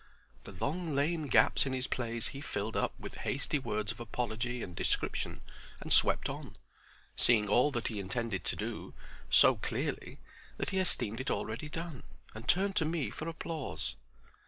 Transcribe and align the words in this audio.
The 0.45 0.51
long 0.59 0.95
lame 0.95 1.27
gaps 1.27 1.67
in 1.67 1.73
his 1.73 1.85
plays 1.85 2.29
he 2.29 2.41
filled 2.41 2.75
up 2.75 2.91
with 2.99 3.17
hasty 3.21 3.59
words 3.59 3.91
of 3.91 3.99
apology 3.99 4.63
and 4.63 4.75
description 4.75 5.41
and 5.79 5.93
swept 5.93 6.27
on, 6.27 6.55
seeing 7.15 7.47
all 7.47 7.69
that 7.69 7.89
he 7.89 7.99
intended 7.99 8.43
to 8.45 8.55
do 8.55 8.95
so 9.29 9.57
clearly 9.57 10.17
that 10.57 10.71
he 10.71 10.79
esteemed 10.79 11.19
it 11.21 11.29
already 11.29 11.69
done, 11.69 12.01
and 12.33 12.47
turned 12.47 12.75
to 12.77 12.83
me 12.85 13.11
for 13.11 13.27
applause. 13.29 13.95